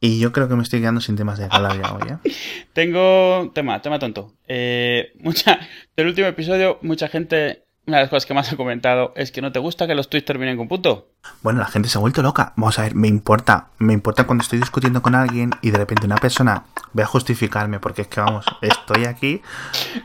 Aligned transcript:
Y 0.00 0.18
yo 0.18 0.32
creo 0.32 0.48
que 0.48 0.54
me 0.56 0.62
estoy 0.62 0.80
quedando 0.80 1.00
sin 1.02 1.16
temas 1.16 1.38
de 1.38 1.46
hablar 1.50 1.80
ya 1.80 1.92
hoy, 1.92 2.02
¿eh? 2.24 2.32
Tengo 2.72 3.50
tema, 3.54 3.82
tema 3.82 3.98
tonto. 3.98 4.32
Eh, 4.48 5.12
mucha, 5.20 5.60
del 5.96 6.06
último 6.06 6.26
episodio, 6.26 6.78
mucha 6.80 7.08
gente, 7.08 7.64
una 7.86 7.98
de 7.98 8.04
las 8.04 8.10
cosas 8.10 8.24
que 8.24 8.32
más 8.32 8.50
ha 8.50 8.56
comentado 8.56 9.12
es 9.14 9.30
que 9.30 9.42
no 9.42 9.52
te 9.52 9.58
gusta 9.58 9.86
que 9.86 9.94
los 9.94 10.08
tweets 10.08 10.24
terminen 10.24 10.56
con 10.56 10.68
punto. 10.68 11.10
Bueno, 11.42 11.60
la 11.60 11.66
gente 11.66 11.90
se 11.90 11.98
ha 11.98 12.00
vuelto 12.00 12.22
loca. 12.22 12.54
Vamos 12.56 12.78
a 12.78 12.82
ver, 12.82 12.94
me 12.94 13.08
importa, 13.08 13.68
me 13.78 13.92
importa 13.92 14.24
cuando 14.24 14.40
estoy 14.42 14.58
discutiendo 14.58 15.02
con 15.02 15.14
alguien 15.14 15.50
y 15.60 15.70
de 15.70 15.76
repente 15.76 16.06
una 16.06 16.16
persona 16.16 16.64
ve 16.94 17.02
a 17.02 17.06
justificarme, 17.06 17.78
porque 17.78 18.02
es 18.02 18.08
que 18.08 18.20
vamos, 18.22 18.46
estoy 18.62 19.04
aquí, 19.04 19.42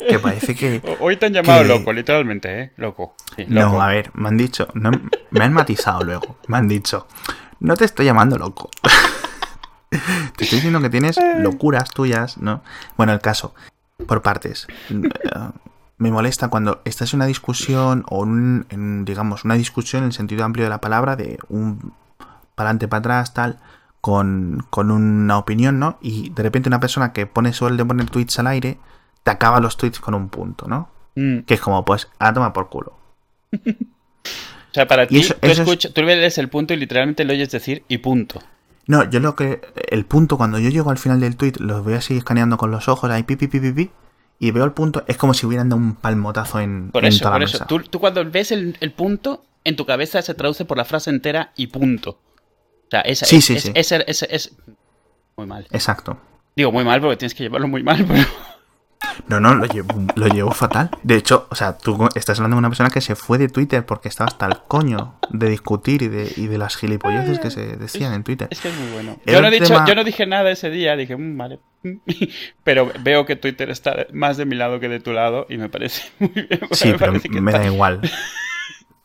que 0.10 0.20
parece 0.20 0.56
que. 0.56 0.82
Hoy 1.00 1.16
te 1.16 1.28
han 1.28 1.34
llamado 1.34 1.62
que- 1.62 1.70
loco, 1.70 1.94
literalmente, 1.94 2.62
¿eh? 2.62 2.72
Loco. 2.76 3.16
Sí, 3.38 3.46
No, 3.48 3.82
a 3.82 3.88
ver, 3.88 4.12
me 4.14 4.28
han 4.28 4.36
dicho, 4.36 4.68
no, 4.74 4.92
me 5.32 5.44
han 5.46 5.54
matizado 5.54 6.04
luego, 6.04 6.38
me 6.48 6.58
han 6.58 6.68
dicho, 6.68 7.08
no 7.62 7.78
te 7.78 7.86
estoy 7.86 8.06
llamando 8.06 8.38
loco. 8.38 8.70
te 10.38 10.44
estoy 10.46 10.58
diciendo 10.58 10.82
que 10.82 10.90
tienes 10.90 11.18
locuras 11.40 11.90
tuyas, 11.92 12.38
¿no? 12.38 12.62
Bueno, 12.98 13.14
el 13.14 13.20
caso, 13.22 13.54
por 14.08 14.22
partes. 14.22 14.68
Eh, 14.90 15.02
Me 15.98 16.12
molesta 16.12 16.50
cuando 16.50 16.82
estás 16.84 17.14
en 17.14 17.20
una 17.20 17.26
discusión 17.26 18.04
o 18.10 18.20
un, 18.20 18.66
en, 18.70 19.06
digamos, 19.06 19.46
una 19.46 19.56
discusión 19.56 20.04
en 20.04 20.08
el 20.08 20.14
sentido 20.14 20.44
amplio 20.44 20.66
de 20.66 20.70
la 20.70 20.82
palabra, 20.82 21.16
de 21.16 21.38
un 21.48 21.94
para 22.56 22.70
adelante, 22.70 22.88
para 22.88 23.00
atrás, 23.00 23.34
tal, 23.34 23.60
con, 24.02 24.66
con 24.70 24.92
una 24.92 25.38
opinión, 25.38 25.80
¿no? 25.80 25.98
Y 26.02 26.30
de 26.32 26.44
repente 26.44 26.70
una 26.70 26.80
persona 26.80 27.12
que 27.14 27.26
pone 27.28 27.54
suele 27.54 27.84
poner 27.86 28.10
tweets 28.10 28.40
al 28.40 28.48
aire, 28.48 28.78
te 29.24 29.32
acaba 29.32 29.60
los 29.62 29.78
tweets 29.78 30.00
con 30.00 30.14
un 30.14 30.30
punto, 30.30 30.68
¿no? 30.68 30.90
Mm. 31.16 31.40
Que 31.40 31.54
es 31.56 31.62
como, 31.62 31.84
pues, 31.86 32.10
a 32.20 32.34
tomar 32.34 32.52
por 32.54 32.70
culo. 32.70 32.94
O 34.72 34.74
sea, 34.76 34.88
para 34.90 35.08
ti, 35.08 35.16
tú, 35.16 35.22
eso 35.22 35.38
es- 35.42 35.60
escuchas, 35.60 35.94
tú 35.94 36.02
lees 36.02 36.38
el 36.38 36.50
punto 36.50 36.74
y 36.74 36.78
literalmente 36.78 37.24
lo 37.24 37.32
oyes 37.32 37.50
decir 37.50 37.84
y 37.88 38.00
punto. 38.00 38.42
No, 38.88 39.04
yo 39.10 39.20
lo 39.20 39.36
que. 39.36 39.62
El 39.90 40.06
punto, 40.06 40.38
cuando 40.38 40.60
yo 40.60 40.70
llego 40.70 40.92
al 40.92 40.98
final 40.98 41.20
del 41.20 41.36
tweet, 41.36 41.54
lo 41.60 41.82
voy 41.84 41.94
así 41.96 42.18
escaneando 42.18 42.58
con 42.58 42.70
los 42.72 42.88
ojos, 42.88 43.10
ahí 43.10 43.24
pi, 43.24 43.36
pi, 43.36 43.48
pi, 43.48 43.60
pi, 43.60 43.72
pi, 43.72 43.92
y 44.40 44.52
veo 44.52 44.64
el 44.64 44.74
punto, 44.74 45.04
es 45.08 45.18
como 45.18 45.34
si 45.34 45.46
hubieran 45.46 45.70
dado 45.70 45.82
un 45.82 45.96
palmotazo 45.96 46.60
en, 46.60 46.92
Por 46.92 47.04
en 47.04 47.10
eso, 47.10 47.20
toda 47.20 47.32
por 47.34 47.40
la 47.42 47.46
eso. 47.46 47.54
mesa. 47.58 47.66
Tú, 47.68 47.80
tú 47.80 48.00
cuando 48.00 48.24
ves 48.30 48.52
el, 48.52 48.78
el 48.82 48.92
punto, 48.92 49.44
en 49.64 49.76
tu 49.76 49.86
cabeza 49.86 50.22
se 50.22 50.34
traduce 50.36 50.66
por 50.66 50.78
la 50.78 50.86
frase 50.86 51.10
entera 51.10 51.52
y 51.56 51.68
punto. 51.68 52.12
O 52.12 52.88
sea, 52.92 53.02
esa, 53.02 53.26
Sí, 53.26 53.38
es, 53.38 53.46
sí, 53.46 53.54
es- 53.56 53.64
sí. 53.88 54.26
es- 54.30 54.56
Muy 55.38 55.48
mal. 55.48 55.66
Exacto. 55.72 56.18
Digo 56.56 56.72
muy 56.72 56.84
mal 56.86 57.02
porque 57.02 57.18
tienes 57.18 57.34
que 57.34 57.44
llevarlo 57.44 57.68
muy 57.68 57.82
mal, 57.84 58.06
pero... 58.08 58.24
No, 59.28 59.40
no, 59.40 59.56
lo 59.56 59.66
llevo, 59.66 59.88
lo 60.16 60.28
llevo 60.28 60.52
fatal. 60.52 60.90
De 61.04 61.16
hecho, 61.16 61.48
o 61.50 61.56
sea, 61.56 61.78
tú 61.78 62.08
estás 62.16 62.40
hablando 62.40 62.56
de 62.56 62.60
una 62.60 62.70
persona 62.70 62.90
que 62.92 63.02
se 63.02 63.16
fue 63.16 63.38
de 63.38 63.48
Twitter 63.50 63.86
porque 63.86 64.08
estaba 64.08 64.28
hasta 64.28 64.46
el 64.46 64.58
coño 64.68 65.16
de 65.32 65.50
discutir 65.50 66.04
y 66.04 66.08
de, 66.08 66.32
y 66.38 66.48
de 66.48 66.58
las 66.58 66.76
gilipolleces 66.78 67.40
que 67.40 67.50
se 67.50 67.76
decían 67.78 68.14
en 68.14 68.24
Twitter. 68.24 68.48
Es 68.52 68.62
que 68.62 68.70
es 68.70 68.76
muy 68.78 68.92
bueno. 68.92 69.18
Yo 69.26 69.42
no, 69.42 69.48
he 69.48 69.52
dicho, 69.52 69.66
tema- 69.66 69.86
yo 69.88 69.96
no 69.96 70.04
dije 70.04 70.26
nada 70.28 70.52
ese 70.52 70.70
día, 70.70 70.96
dije, 70.96 71.16
"Mm, 71.18 71.38
vale. 71.38 71.60
Pero 72.64 72.92
veo 73.02 73.26
que 73.26 73.36
Twitter 73.36 73.70
está 73.70 74.08
más 74.14 74.38
de 74.38 74.46
mi 74.46 74.56
lado 74.56 74.80
que 74.80 74.90
de 74.90 75.00
tu 75.00 75.12
lado 75.14 75.46
y 75.50 75.58
me 75.58 75.70
parece 75.70 76.04
muy 76.20 76.30
bien. 76.30 76.48
Sí, 76.72 76.92
pero 76.98 77.12
parece 77.12 77.30
que 77.30 77.42
me 77.42 77.52
da 77.52 77.66
igual. 77.66 78.02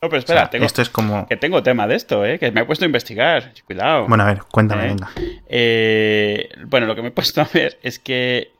No, 0.02 0.08
pero 0.08 0.16
O 0.16 0.20
espera, 0.20 0.40
sea, 0.40 0.48
tengo, 0.50 0.64
Esto 0.64 0.80
es 0.80 0.88
como. 0.88 1.26
que 1.28 1.36
tengo 1.36 1.62
tema 1.62 1.86
de 1.86 1.94
esto, 1.94 2.24
¿eh? 2.24 2.38
Que 2.38 2.50
me 2.52 2.62
he 2.62 2.64
puesto 2.64 2.86
a 2.86 2.86
investigar. 2.86 3.52
Cuidado. 3.66 4.06
Bueno, 4.08 4.24
a 4.24 4.28
ver, 4.28 4.40
cuéntame, 4.50 4.84
¿Eh? 4.84 4.88
venga. 4.88 5.10
Eh, 5.46 6.48
bueno, 6.68 6.86
lo 6.86 6.94
que 6.94 7.02
me 7.02 7.08
he 7.08 7.10
puesto 7.10 7.42
a 7.42 7.48
ver 7.52 7.78
es 7.82 7.98
que 7.98 8.50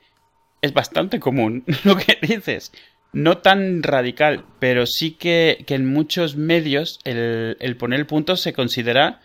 es 0.63 0.73
bastante 0.73 1.21
común 1.21 1.65
lo 1.85 1.97
que 1.97 2.19
dices. 2.23 2.73
No 3.13 3.39
tan 3.39 3.83
radical, 3.83 4.45
pero 4.61 4.87
sí 4.87 5.13
que, 5.13 5.65
que 5.67 5.75
en 5.75 5.93
muchos 5.93 6.37
medios 6.37 7.01
el, 7.05 7.77
poner 7.77 7.99
el 7.99 8.07
punto 8.07 8.37
se 8.37 8.53
considera 8.53 9.21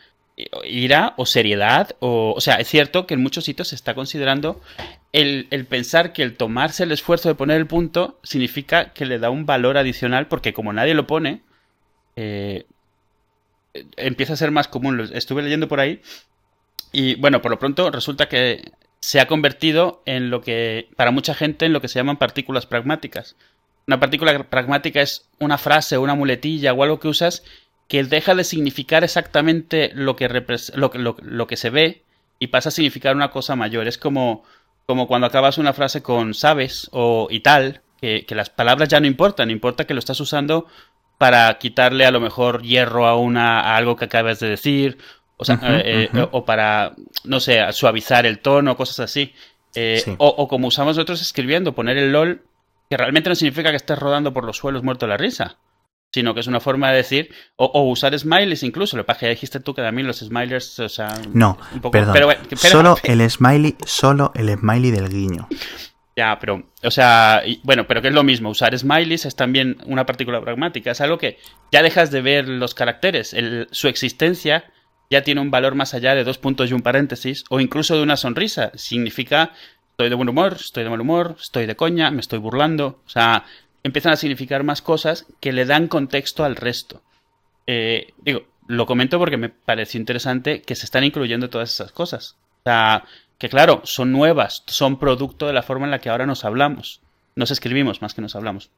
ira 0.64 1.14
o 1.18 1.26
seriedad. 1.28 1.96
O, 2.00 2.34
o 2.36 2.42
sea, 2.42 2.56
es 2.56 2.68
cierto 2.68 3.06
que 3.06 3.14
en 3.14 3.22
muchos 3.22 3.46
sitios 3.46 3.68
se 3.68 3.76
está 3.76 3.94
considerando 3.94 4.60
el, 5.14 5.48
el 5.52 5.66
pensar 5.66 6.14
que 6.14 6.24
el 6.24 6.36
tomarse 6.36 6.84
el 6.84 6.92
esfuerzo 6.92 7.30
de 7.30 7.36
poner 7.36 7.58
el 7.58 7.68
punto 7.68 8.20
significa 8.24 8.92
que 8.92 9.06
le 9.06 9.20
da 9.20 9.30
un 9.30 9.46
valor 9.46 9.78
adicional 9.78 10.28
porque 10.28 10.54
como 10.54 10.74
nadie 10.74 10.96
lo 10.96 11.06
pone, 11.06 11.42
eh, 12.16 12.66
empieza 13.98 14.34
a 14.34 14.38
ser 14.38 14.50
más 14.50 14.68
común. 14.68 15.10
Estuve 15.14 15.44
leyendo 15.44 15.68
por 15.68 15.80
ahí 15.80 16.02
y 16.92 17.16
bueno, 17.16 17.42
por 17.42 17.52
lo 17.52 17.60
pronto 17.60 17.92
resulta 17.92 18.28
que 18.30 18.72
se 19.00 19.20
ha 19.20 19.28
convertido 19.28 20.02
en 20.06 20.30
lo 20.30 20.42
que, 20.42 20.90
para 20.96 21.12
mucha 21.12 21.34
gente, 21.36 21.66
en 21.66 21.74
lo 21.74 21.82
que 21.82 21.88
se 21.88 22.00
llaman 22.00 22.18
partículas 22.18 22.66
pragmáticas. 22.66 23.36
Una 23.88 24.00
partícula 24.00 24.44
pragmática 24.50 25.02
es 25.02 25.28
una 25.40 25.58
frase, 25.58 25.98
una 25.98 26.16
muletilla 26.16 26.74
o 26.74 26.84
algo 26.84 27.00
que 27.00 27.08
usas 27.08 27.44
que 27.88 28.04
deja 28.04 28.34
de 28.34 28.44
significar 28.44 29.04
exactamente 29.04 29.92
lo 29.94 30.16
que, 30.16 30.28
lo, 30.28 30.92
lo- 30.96 31.18
lo 31.22 31.48
que 31.48 31.56
se 31.58 31.70
ve 31.70 32.02
y 32.40 32.48
pasa 32.48 32.70
a 32.70 32.72
significar 32.72 33.16
una 33.16 33.30
cosa 33.30 33.56
mayor. 33.56 33.88
Es 33.88 34.00
como, 34.00 34.44
como 34.88 35.08
cuando 35.08 35.28
acabas 35.28 35.60
una 35.60 35.74
frase 35.74 36.02
con 36.02 36.34
sabes 36.34 36.90
o 36.92 37.28
y 37.30 37.42
tal, 37.42 37.82
que, 38.02 38.26
que 38.26 38.34
las 38.36 38.50
palabras 38.50 38.90
ya 38.90 39.00
no 39.00 39.06
importan, 39.08 39.52
importa 39.52 39.86
que 39.86 39.94
lo 39.94 40.00
estás 40.00 40.20
usando 40.20 40.66
para 41.20 41.58
quitarle 41.60 42.06
a 42.06 42.12
lo 42.12 42.20
mejor 42.20 42.62
hierro 42.64 43.06
a, 43.08 43.16
una, 43.18 43.60
a 43.62 43.78
algo 43.78 43.96
que 43.96 44.06
acabas 44.06 44.40
de 44.40 44.50
decir, 44.50 44.98
o, 45.38 45.46
sea, 45.46 45.60
eh, 45.64 46.10
eh, 46.14 46.28
o 46.32 46.46
para, 46.46 46.94
no 47.24 47.40
sé, 47.40 47.60
suavizar 47.74 48.26
el 48.26 48.40
tono, 48.40 48.76
cosas 48.78 49.00
así. 49.02 49.34
Eh, 49.74 50.02
Sí. 50.04 50.16
o, 50.18 50.28
o 50.28 50.48
como 50.48 50.68
usamos 50.68 50.96
nosotros 50.96 51.22
escribiendo, 51.22 51.74
poner 51.76 51.98
el 51.98 52.12
LOL, 52.12 52.42
que 52.90 52.98
realmente 52.98 53.30
no 53.30 53.36
significa 53.36 53.72
que 53.72 53.76
estés 53.78 54.00
rodando 54.00 54.34
por 54.34 54.46
los 54.46 54.56
suelos 54.58 54.84
muerto 54.84 55.06
la 55.08 55.18
risa, 55.18 55.58
sino 56.14 56.34
que 56.34 56.40
es 56.40 56.48
una 56.48 56.62
forma 56.62 56.92
de 56.92 56.98
decir, 56.98 57.30
o, 57.58 57.66
o 57.66 57.82
usar 57.90 58.18
smileys 58.18 58.64
incluso, 58.64 58.96
lo 58.96 59.06
que 59.06 59.14
ya 59.20 59.28
dijiste 59.28 59.60
tú 59.60 59.74
que 59.74 59.82
también 59.82 60.08
los 60.08 60.20
smileys, 60.20 60.80
o 60.80 60.88
sea... 60.88 61.10
No, 61.34 61.58
un 61.74 61.82
poco- 61.82 61.92
perdón. 61.92 62.14
pero 62.14 62.26
bueno, 62.28 62.42
solo 62.56 62.96
el 63.04 63.30
smiley, 63.30 63.76
solo 63.86 64.32
el 64.36 64.50
smiley 64.58 64.92
del 64.92 65.10
guiño. 65.10 65.50
Ya, 66.16 66.40
pero, 66.40 66.64
o 66.82 66.92
sea, 66.92 67.42
y- 67.46 67.60
bueno, 67.64 67.86
pero 67.88 68.02
que 68.02 68.08
es 68.08 68.14
lo 68.14 68.24
mismo, 68.24 68.50
usar 68.50 68.78
smileys 68.78 69.26
es 69.26 69.36
también 69.36 69.76
una 69.86 70.06
partícula 70.06 70.40
pragmática, 70.40 70.92
es 70.92 71.02
algo 71.02 71.18
que 71.18 71.38
ya 71.74 71.82
dejas 71.84 72.12
de 72.12 72.22
ver 72.22 72.48
los 72.48 72.74
caracteres, 72.74 73.34
el- 73.34 73.68
su 73.72 73.90
existencia 73.90 74.64
ya 75.10 75.24
tiene 75.24 75.42
un 75.42 75.52
valor 75.52 75.76
más 75.76 75.94
allá 75.94 76.16
de 76.16 76.24
dos 76.24 76.38
puntos 76.38 76.70
y 76.70 76.74
un 76.74 76.82
paréntesis, 76.82 77.44
o 77.50 77.60
incluso 77.60 77.96
de 77.96 78.04
una 78.04 78.18
sonrisa, 78.18 78.72
significa 78.76 79.54
estoy 79.92 80.10
de 80.10 80.16
buen 80.16 80.30
humor, 80.30 80.58
estoy 80.60 80.84
de 80.84 80.90
mal 80.90 81.02
humor, 81.02 81.36
estoy 81.40 81.66
de 81.66 81.76
coña, 81.76 82.12
me 82.12 82.20
estoy 82.20 82.40
burlando, 82.40 83.02
o 83.06 83.10
sea, 83.10 83.46
empiezan 83.84 84.14
a 84.14 84.18
significar 84.18 84.64
más 84.64 84.82
cosas 84.82 85.26
que 85.40 85.54
le 85.54 85.66
dan 85.66 85.88
contexto 85.88 86.44
al 86.44 86.56
resto. 86.56 87.02
Eh, 87.68 88.14
digo, 88.18 88.48
lo 88.68 88.86
comento 88.86 89.20
porque 89.20 89.38
me 89.38 89.50
pareció 89.50 90.00
interesante 90.00 90.62
que 90.62 90.76
se 90.76 90.86
están 90.86 91.04
incluyendo 91.04 91.50
todas 91.50 91.72
esas 91.74 91.92
cosas. 91.92 92.36
O 92.60 92.64
sea, 92.66 93.06
que 93.38 93.48
claro, 93.48 93.82
son 93.84 94.12
nuevas, 94.12 94.64
son 94.68 94.98
producto 94.98 95.48
de 95.48 95.54
la 95.54 95.64
forma 95.64 95.86
en 95.86 95.92
la 95.92 96.00
que 96.00 96.10
ahora 96.10 96.26
nos 96.26 96.46
hablamos. 96.46 97.02
Nos 97.36 97.52
escribimos 97.52 98.02
más 98.02 98.14
que 98.14 98.22
nos 98.22 98.36
hablamos. 98.36 98.72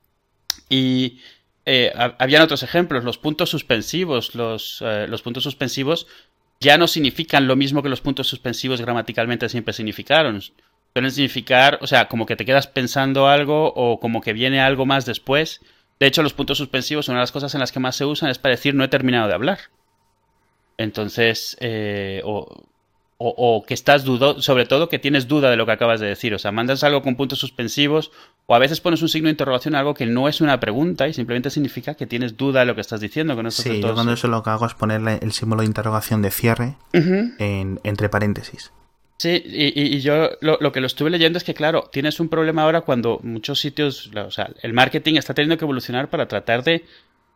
Y 0.69 1.21
eh, 1.67 1.91
ha- 1.95 2.15
habían 2.19 2.41
otros 2.41 2.63
ejemplos, 2.63 3.03
los 3.03 3.17
puntos 3.19 3.49
suspensivos. 3.49 4.33
Los, 4.35 4.81
eh, 4.85 5.05
los 5.07 5.21
puntos 5.21 5.43
suspensivos 5.43 6.07
ya 6.59 6.77
no 6.77 6.87
significan 6.87 7.47
lo 7.47 7.55
mismo 7.55 7.83
que 7.83 7.89
los 7.89 8.01
puntos 8.01 8.27
suspensivos 8.27 8.81
gramaticalmente 8.81 9.49
siempre 9.49 9.73
significaron. 9.73 10.41
Suelen 10.93 11.11
significar, 11.11 11.77
o 11.81 11.87
sea, 11.87 12.07
como 12.07 12.25
que 12.25 12.35
te 12.35 12.45
quedas 12.45 12.67
pensando 12.67 13.27
algo 13.27 13.71
o 13.75 13.99
como 13.99 14.21
que 14.21 14.33
viene 14.33 14.59
algo 14.61 14.85
más 14.87 15.05
después. 15.05 15.61
De 15.99 16.07
hecho, 16.07 16.23
los 16.23 16.33
puntos 16.33 16.57
suspensivos, 16.57 17.07
una 17.09 17.19
de 17.19 17.23
las 17.23 17.31
cosas 17.31 17.53
en 17.53 17.59
las 17.59 17.71
que 17.71 17.79
más 17.79 17.95
se 17.95 18.05
usan 18.05 18.29
es 18.29 18.39
para 18.39 18.55
decir 18.55 18.73
no 18.73 18.83
he 18.83 18.87
terminado 18.87 19.27
de 19.27 19.33
hablar. 19.35 19.59
Entonces, 20.77 21.57
eh, 21.59 22.21
o, 22.23 22.47
o, 23.17 23.33
o 23.35 23.65
que 23.65 23.73
estás 23.73 24.03
dudo, 24.03 24.41
sobre 24.41 24.65
todo 24.65 24.89
que 24.89 24.99
tienes 24.99 25.27
duda 25.27 25.49
de 25.49 25.57
lo 25.57 25.65
que 25.65 25.71
acabas 25.71 25.99
de 25.99 26.07
decir. 26.07 26.33
O 26.33 26.39
sea, 26.39 26.51
mandas 26.51 26.83
algo 26.83 27.01
con 27.01 27.15
puntos 27.15 27.39
suspensivos 27.39 28.11
o 28.45 28.55
a 28.55 28.59
veces 28.59 28.79
pones 28.79 29.01
un 29.01 29.09
signo 29.09 29.27
de 29.27 29.31
interrogación 29.31 29.75
a 29.75 29.79
algo 29.79 29.93
que 29.93 30.05
no 30.05 30.27
es 30.27 30.39
una 30.41 30.59
pregunta 30.59 31.07
y 31.07 31.13
simplemente 31.13 31.49
significa 31.49 31.95
que 31.95 32.05
tienes 32.05 32.37
duda 32.37 32.61
de 32.61 32.67
lo 32.67 32.75
que 32.75 32.81
estás 32.81 33.01
diciendo. 33.01 33.35
Que 33.35 33.43
no 33.43 33.49
estás 33.49 33.65
Sí, 33.65 33.81
yo 33.81 33.93
cuando 33.93 34.13
eso 34.13 34.27
lo 34.27 34.43
que 34.43 34.49
hago 34.51 34.65
es 34.65 34.75
ponerle 34.75 35.19
el 35.21 35.31
símbolo 35.31 35.61
de 35.61 35.67
interrogación 35.67 36.21
de 36.21 36.31
cierre 36.31 36.75
en, 36.93 37.79
entre 37.83 38.09
paréntesis. 38.09 38.71
Sí, 39.19 39.41
y 39.45 39.99
yo 40.01 40.29
lo, 40.41 40.59
lo 40.61 40.71
que 40.71 40.79
lo 40.79 40.85
estuve 40.85 41.09
leyendo 41.09 41.37
es 41.37 41.43
que, 41.43 41.55
claro, 41.55 41.89
tienes 41.91 42.19
un 42.19 42.29
problema 42.29 42.61
ahora 42.61 42.81
cuando 42.81 43.19
muchos 43.23 43.59
sitios, 43.59 44.11
o 44.15 44.29
sea, 44.29 44.51
el 44.61 44.73
marketing 44.73 45.15
está 45.15 45.33
teniendo 45.33 45.57
que 45.57 45.65
evolucionar 45.65 46.11
para 46.11 46.27
tratar 46.27 46.63
de 46.63 46.85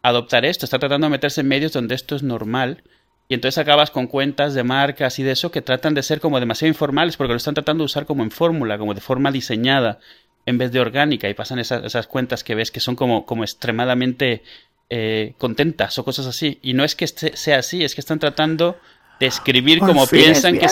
adoptar 0.04 0.46
esto, 0.46 0.66
está 0.66 0.78
tratando 0.78 1.08
de 1.08 1.12
meterse 1.12 1.42
en 1.42 1.48
medios 1.48 1.74
donde 1.74 1.96
esto 1.96 2.16
es 2.16 2.22
normal. 2.22 2.84
Y 3.28 3.34
entonces 3.34 3.58
acabas 3.58 3.92
con 3.92 4.08
cuentas 4.08 4.54
de 4.54 4.64
marcas 4.64 5.18
y 5.20 5.24
de 5.24 5.32
eso 5.32 5.52
que 5.52 5.62
tratan 5.62 5.94
de 5.94 6.04
ser 6.04 6.20
como 6.20 6.40
demasiado 6.40 6.68
informales 6.70 7.16
porque 7.16 7.32
lo 7.34 7.38
están 7.38 7.54
tratando 7.54 7.84
de 7.84 7.86
usar 7.86 8.06
como 8.06 8.24
en 8.24 8.32
fórmula, 8.32 8.78
como 8.78 8.94
de 8.94 9.02
forma 9.02 9.32
diseñada 9.32 10.00
en 10.46 10.58
vez 10.58 10.72
de 10.72 10.80
orgánica 10.80 11.30
y 11.30 11.34
pasan 11.34 11.60
esas, 11.60 11.84
esas 11.86 12.08
cuentas 12.08 12.44
que 12.44 12.56
ves 12.56 12.72
que 12.72 12.80
son 12.80 12.96
como, 12.96 13.26
como 13.26 13.44
extremadamente 13.44 14.44
eh, 14.90 15.34
contentas 15.38 15.98
o 15.98 16.04
cosas 16.04 16.26
así. 16.26 16.60
Y 16.62 16.74
no 16.74 16.84
es 16.84 16.96
que 16.96 17.06
este- 17.06 17.38
sea 17.38 17.60
así, 17.60 17.84
es 17.84 17.96
que 17.96 18.02
están 18.02 18.20
tratando 18.20 18.78
de 19.20 19.28
escribir 19.28 19.80
Por 19.80 19.90
como 19.90 20.04
es 20.04 20.10
piensan 20.10 20.58
que... 20.58 20.68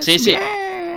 Sí, 0.00 0.18
sí. 0.18 0.30
bien. 0.30 0.42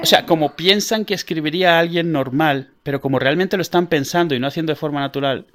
O 0.04 0.06
sea, 0.06 0.25
como 0.25 0.56
piensan 0.56 1.06
que 1.06 1.13
escribiría 1.13 1.80
alguien 1.80 2.12
normal, 2.12 2.69
pero 2.84 3.01
como 3.01 3.19
realmente 3.19 3.57
lo 3.57 3.62
están 3.62 3.88
pensando 3.88 4.36
y 4.36 4.40
no 4.40 4.48
haciendo 4.48 4.72
de 4.72 4.75
forma 4.75 5.01
natural, 5.01 5.48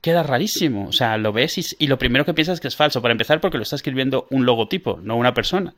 queda 0.00 0.22
rarísimo. 0.22 0.88
O 0.88 0.92
sea, 0.92 1.16
lo 1.18 1.32
ves 1.32 1.58
y, 1.58 1.64
y 1.78 1.86
lo 1.88 1.98
primero 1.98 2.24
que 2.24 2.34
piensas 2.34 2.54
es 2.54 2.60
que 2.60 2.68
es 2.68 2.76
falso. 2.76 3.02
Para 3.02 3.12
empezar, 3.12 3.40
porque 3.40 3.56
lo 3.58 3.62
está 3.62 3.76
escribiendo 3.76 4.26
un 4.30 4.44
logotipo, 4.46 4.98
no 5.02 5.16
una 5.16 5.34
persona. 5.34 5.74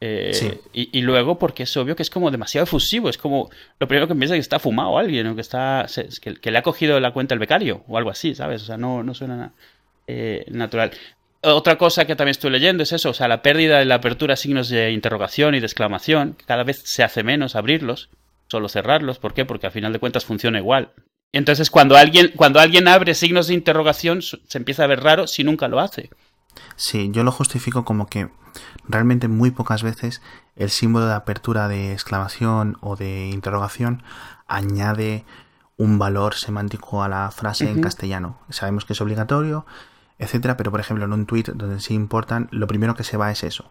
Eh, 0.00 0.30
Sí. 0.34 0.50
y, 0.72 0.98
y 0.98 1.02
luego 1.02 1.38
porque 1.38 1.62
es 1.62 1.76
obvio 1.76 1.96
que 1.96 2.02
es 2.02 2.10
como 2.10 2.30
demasiado 2.30 2.64
efusivo. 2.64 3.08
Es 3.08 3.16
como 3.18 3.50
lo 3.80 3.88
primero 3.88 4.06
que 4.08 4.14
piensa 4.14 4.34
es 4.34 4.38
que 4.38 4.42
está 4.42 4.58
fumado 4.58 4.98
alguien 4.98 5.26
o 5.28 5.34
que, 5.34 5.40
está, 5.40 5.86
que, 6.20 6.34
que 6.34 6.50
le 6.50 6.58
ha 6.58 6.62
cogido 6.62 7.00
la 7.00 7.12
cuenta 7.12 7.32
el 7.34 7.38
becario 7.40 7.84
o 7.88 7.96
algo 7.96 8.10
así, 8.10 8.34
¿sabes? 8.34 8.62
O 8.62 8.66
sea, 8.66 8.76
no, 8.76 9.02
no 9.02 9.14
suena 9.14 9.36
na- 9.36 9.52
eh, 10.06 10.44
natural. 10.48 10.90
Otra 11.42 11.76
cosa 11.76 12.06
que 12.06 12.16
también 12.16 12.30
estoy 12.32 12.50
leyendo 12.50 12.82
es 12.82 12.92
eso, 12.92 13.10
o 13.10 13.14
sea, 13.14 13.28
la 13.28 13.42
pérdida 13.42 13.78
de 13.78 13.84
la 13.84 13.96
apertura 13.96 14.32
a 14.34 14.36
signos 14.36 14.68
de 14.70 14.92
interrogación 14.92 15.54
y 15.54 15.60
de 15.60 15.66
exclamación, 15.66 16.34
que 16.34 16.44
cada 16.46 16.64
vez 16.64 16.80
se 16.84 17.02
hace 17.02 17.22
menos 17.22 17.54
abrirlos, 17.54 18.08
solo 18.48 18.68
cerrarlos. 18.70 19.18
¿Por 19.18 19.34
qué? 19.34 19.44
Porque 19.44 19.66
al 19.66 19.72
final 19.72 19.92
de 19.92 19.98
cuentas 19.98 20.24
funciona 20.24 20.58
igual. 20.58 20.90
Entonces, 21.34 21.68
cuando 21.68 21.96
alguien, 21.96 22.30
cuando 22.36 22.60
alguien 22.60 22.86
abre 22.86 23.12
signos 23.14 23.48
de 23.48 23.54
interrogación, 23.54 24.22
se 24.22 24.38
empieza 24.52 24.84
a 24.84 24.86
ver 24.86 25.02
raro 25.02 25.26
si 25.26 25.42
nunca 25.42 25.66
lo 25.66 25.80
hace. 25.80 26.10
Sí, 26.76 27.10
yo 27.10 27.24
lo 27.24 27.32
justifico 27.32 27.84
como 27.84 28.06
que 28.06 28.30
realmente 28.86 29.26
muy 29.26 29.50
pocas 29.50 29.82
veces 29.82 30.22
el 30.54 30.70
símbolo 30.70 31.06
de 31.06 31.14
apertura 31.14 31.66
de 31.66 31.92
exclamación 31.92 32.76
o 32.80 32.94
de 32.94 33.30
interrogación 33.30 34.04
añade 34.46 35.24
un 35.76 35.98
valor 35.98 36.34
semántico 36.34 37.02
a 37.02 37.08
la 37.08 37.32
frase 37.32 37.68
en 37.68 37.80
castellano. 37.80 38.38
Sabemos 38.50 38.84
que 38.84 38.92
es 38.92 39.00
obligatorio, 39.00 39.66
etcétera, 40.20 40.56
pero 40.56 40.70
por 40.70 40.78
ejemplo 40.78 41.04
en 41.04 41.12
un 41.12 41.26
tweet 41.26 41.46
donde 41.52 41.80
sí 41.80 41.94
importan, 41.94 42.48
lo 42.52 42.68
primero 42.68 42.94
que 42.94 43.02
se 43.02 43.16
va 43.16 43.32
es 43.32 43.42
eso. 43.42 43.68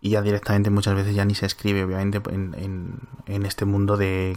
Y 0.00 0.10
ya 0.10 0.22
directamente 0.22 0.70
muchas 0.70 0.94
veces 0.94 1.14
ya 1.14 1.24
ni 1.24 1.34
se 1.34 1.46
escribe, 1.46 1.82
obviamente, 1.82 2.20
en, 2.30 2.54
en- 2.56 2.98
en 3.26 3.44
este 3.46 3.64
mundo 3.64 3.96
de 3.96 4.36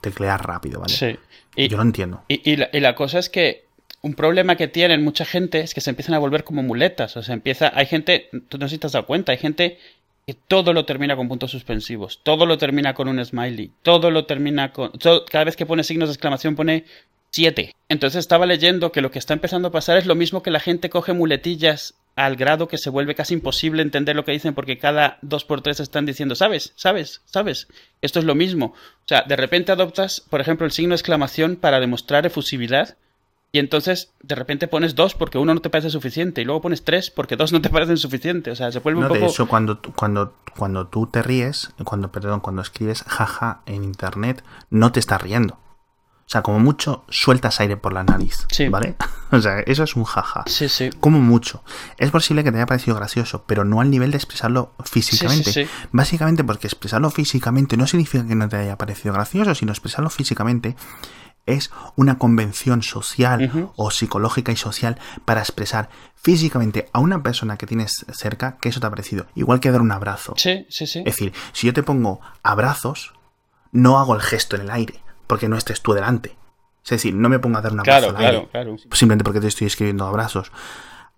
teclear 0.00 0.46
rápido, 0.46 0.80
¿vale? 0.80 0.92
Sí. 0.94 1.18
Y, 1.56 1.68
Yo 1.68 1.76
lo 1.78 1.82
entiendo. 1.82 2.22
y- 2.28 2.48
y 2.50 2.56
la, 2.56 2.68
y 2.72 2.80
la 2.80 2.94
cosa 2.94 3.18
es 3.18 3.28
que 3.28 3.64
un 4.02 4.14
problema 4.14 4.56
que 4.56 4.68
tienen 4.68 5.02
mucha 5.04 5.24
gente 5.24 5.60
es 5.60 5.74
que 5.74 5.80
se 5.80 5.90
empiezan 5.90 6.14
a 6.14 6.18
volver 6.18 6.44
como 6.44 6.62
muletas. 6.62 7.16
O 7.16 7.22
sea, 7.22 7.34
empieza. 7.34 7.72
Hay 7.74 7.86
gente, 7.86 8.28
tú 8.48 8.56
no 8.58 8.68
sé 8.68 8.76
si 8.76 8.78
te 8.78 8.86
has 8.86 8.92
dado 8.92 9.06
cuenta, 9.06 9.32
hay 9.32 9.38
gente 9.38 9.78
que 10.26 10.34
todo 10.34 10.72
lo 10.72 10.84
termina 10.86 11.16
con 11.16 11.28
puntos 11.28 11.50
suspensivos, 11.50 12.20
todo 12.22 12.46
lo 12.46 12.56
termina 12.56 12.94
con 12.94 13.08
un 13.08 13.22
smiley, 13.24 13.72
todo 13.82 14.10
lo 14.12 14.26
termina 14.26 14.72
con. 14.72 14.92
todo- 14.92 15.24
cada 15.26 15.44
vez 15.44 15.56
que 15.56 15.66
pone 15.66 15.82
signos 15.82 16.08
de 16.08 16.12
exclamación 16.14 16.54
pone 16.56 16.84
7. 17.32 17.74
Entonces 17.88 18.20
estaba 18.20 18.46
leyendo 18.46 18.92
que 18.92 19.00
lo 19.02 19.10
que 19.10 19.18
está 19.18 19.34
empezando 19.34 19.68
a 19.68 19.72
pasar 19.72 19.98
es 19.98 20.06
lo 20.06 20.14
mismo 20.14 20.42
que 20.42 20.50
la 20.50 20.60
gente 20.60 20.88
coge 20.88 21.12
muletillas 21.12 21.94
al 22.26 22.36
grado 22.36 22.68
que 22.68 22.78
se 22.78 22.90
vuelve 22.90 23.14
casi 23.14 23.34
imposible 23.34 23.82
entender 23.82 24.16
lo 24.16 24.24
que 24.24 24.32
dicen 24.32 24.54
porque 24.54 24.78
cada 24.78 25.18
dos 25.22 25.44
por 25.44 25.62
tres 25.62 25.80
están 25.80 26.06
diciendo, 26.06 26.34
¿sabes? 26.34 26.72
¿Sabes? 26.76 27.22
¿Sabes? 27.24 27.68
Esto 28.02 28.18
es 28.18 28.24
lo 28.24 28.34
mismo. 28.34 28.66
O 28.66 29.06
sea, 29.06 29.22
de 29.22 29.36
repente 29.36 29.72
adoptas, 29.72 30.20
por 30.28 30.40
ejemplo, 30.40 30.66
el 30.66 30.72
signo 30.72 30.90
de 30.90 30.96
exclamación 30.96 31.56
para 31.56 31.80
demostrar 31.80 32.26
efusividad 32.26 32.96
y 33.52 33.58
entonces 33.58 34.12
de 34.22 34.34
repente 34.34 34.68
pones 34.68 34.94
dos 34.94 35.14
porque 35.14 35.38
uno 35.38 35.54
no 35.54 35.60
te 35.60 35.70
parece 35.70 35.90
suficiente 35.90 36.40
y 36.40 36.44
luego 36.44 36.60
pones 36.62 36.84
tres 36.84 37.10
porque 37.10 37.36
dos 37.36 37.52
no 37.52 37.60
te 37.60 37.68
parecen 37.70 37.96
suficiente. 37.96 38.50
O 38.50 38.56
sea, 38.56 38.72
se 38.72 38.78
vuelve 38.80 39.00
No, 39.00 39.06
un 39.08 39.12
de 39.12 39.18
poco... 39.20 39.32
hecho, 39.32 39.46
cuando, 39.48 39.80
cuando, 39.94 40.34
cuando 40.56 40.86
tú 40.88 41.06
te 41.06 41.22
ríes, 41.22 41.70
cuando, 41.84 42.10
perdón, 42.10 42.40
cuando 42.40 42.62
escribes 42.62 43.02
jaja 43.04 43.62
en 43.66 43.84
internet, 43.84 44.42
no 44.70 44.90
te 44.90 45.00
estás 45.00 45.22
riendo. 45.22 45.58
O 46.30 46.32
sea, 46.32 46.42
como 46.42 46.60
mucho, 46.60 47.02
sueltas 47.08 47.58
aire 47.58 47.76
por 47.76 47.92
la 47.92 48.04
nariz. 48.04 48.46
Sí. 48.52 48.68
¿Vale? 48.68 48.94
O 49.32 49.40
sea, 49.40 49.60
eso 49.60 49.84
es 49.84 49.94
un 49.94 50.02
jaja. 50.02 50.42
Sí, 50.46 50.68
sí. 50.68 50.90
Como 50.98 51.20
mucho. 51.20 51.62
Es 51.98 52.10
posible 52.10 52.42
que 52.42 52.50
te 52.50 52.58
haya 52.58 52.66
parecido 52.66 52.96
gracioso, 52.96 53.44
pero 53.46 53.64
no 53.64 53.80
al 53.80 53.88
nivel 53.88 54.10
de 54.10 54.16
expresarlo 54.16 54.72
físicamente. 54.84 55.52
Sí, 55.52 55.64
sí, 55.64 55.66
sí. 55.66 55.88
Básicamente 55.92 56.42
porque 56.42 56.66
expresarlo 56.66 57.10
físicamente 57.10 57.76
no 57.76 57.86
significa 57.86 58.26
que 58.26 58.34
no 58.34 58.48
te 58.48 58.56
haya 58.56 58.76
parecido 58.76 59.14
gracioso, 59.14 59.54
sino 59.54 59.70
expresarlo 59.70 60.10
físicamente 60.10 60.74
es 61.46 61.70
una 61.94 62.18
convención 62.18 62.82
social 62.82 63.70
o 63.76 63.92
psicológica 63.92 64.50
y 64.50 64.56
social 64.56 64.98
para 65.24 65.40
expresar 65.40 65.90
físicamente 66.16 66.88
a 66.92 66.98
una 66.98 67.22
persona 67.22 67.56
que 67.56 67.66
tienes 67.66 68.04
cerca 68.12 68.56
que 68.60 68.70
eso 68.70 68.80
te 68.80 68.86
ha 68.88 68.90
parecido. 68.90 69.26
Igual 69.36 69.60
que 69.60 69.70
dar 69.70 69.80
un 69.80 69.92
abrazo. 69.92 70.34
Sí, 70.36 70.66
sí, 70.70 70.88
sí. 70.88 71.00
Es 71.00 71.04
decir, 71.04 71.32
si 71.52 71.68
yo 71.68 71.72
te 71.72 71.84
pongo 71.84 72.20
abrazos, 72.42 73.14
no 73.70 74.00
hago 74.00 74.16
el 74.16 74.22
gesto 74.22 74.56
en 74.56 74.62
el 74.62 74.70
aire, 74.72 75.00
porque 75.30 75.48
no 75.48 75.56
estés 75.56 75.80
tú 75.80 75.92
delante. 75.94 76.36
Es 76.84 76.90
decir, 76.90 77.14
no 77.14 77.28
me 77.28 77.38
pongo 77.38 77.58
a 77.58 77.62
dar 77.62 77.72
un 77.72 77.80
abrazo 77.80 78.08
Claro, 78.08 78.16
al 78.18 78.24
aire, 78.24 78.48
claro, 78.50 78.74
claro. 78.76 78.96
simplemente 78.96 79.24
porque 79.24 79.40
te 79.40 79.46
estoy 79.48 79.66
escribiendo 79.66 80.06
abrazos. 80.06 80.50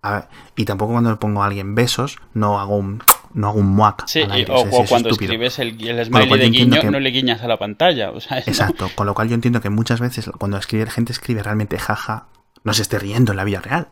A 0.03 0.13
ver, 0.13 0.29
y 0.57 0.65
tampoco 0.65 0.93
cuando 0.93 1.11
le 1.11 1.17
pongo 1.17 1.43
a 1.43 1.47
alguien 1.47 1.75
besos, 1.77 2.19
no 2.35 2.59
hago 2.59 2.77
un, 2.77 3.01
no 3.35 3.49
hago 3.49 3.61
un 3.61 3.69
muac 3.69 4.03
Sí, 4.09 4.23
al 4.23 4.31
y- 4.31 4.33
aire. 4.33 4.53
o, 4.53 4.67
es 4.83 4.89
cuando 4.89 5.09
estúpido. 5.11 5.33
escribes 5.33 5.59
el, 5.61 5.71
smiley 6.05 6.39
de 6.39 6.51
guiño, 6.51 6.81
que- 6.81 6.91
no 6.91 6.99
le 6.99 7.11
guiñas 7.11 7.41
a 7.43 7.47
la 7.49 7.59
pantalla. 7.59 8.11
O 8.11 8.21
sea. 8.21 8.39
Exacto, 8.41 8.91
con 8.97 9.07
lo 9.07 9.15
cual 9.15 9.29
yo 9.29 9.35
entiendo 9.35 9.61
que 9.61 9.71
muchas 9.71 10.01
veces 10.01 10.29
cuando 10.39 10.57
escribe 10.59 10.91
gente 10.91 11.13
escribe 11.13 11.43
realmente 11.43 11.79
jaja, 11.79 12.27
no 12.65 12.75
se 12.75 12.83
esté 12.83 12.99
riendo 12.99 13.31
en 13.33 13.37
la 13.37 13.45
vida 13.45 13.61
real. 13.61 13.89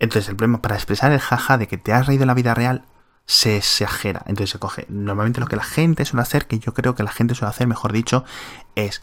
Entonces 0.00 0.28
el 0.28 0.36
problema 0.36 0.60
para 0.62 0.74
expresar 0.76 1.10
el 1.12 1.18
jaja 1.20 1.56
de 1.58 1.66
que 1.66 1.78
te 1.78 1.92
has 1.94 2.06
reído 2.06 2.22
en 2.24 2.28
la 2.28 2.34
vida 2.34 2.52
real 2.54 2.84
se 3.24 3.56
exagera. 3.56 4.22
Entonces 4.26 4.50
se 4.50 4.58
coge. 4.58 4.84
Normalmente 4.90 5.40
lo 5.40 5.46
que 5.46 5.56
la 5.56 5.64
gente 5.64 6.04
suele 6.04 6.22
hacer, 6.22 6.46
que 6.46 6.58
yo 6.58 6.72
creo 6.74 6.94
que 6.94 7.02
la 7.02 7.10
gente 7.10 7.34
suele 7.34 7.50
hacer, 7.50 7.66
mejor 7.66 7.92
dicho, 7.92 8.24
es 8.74 9.02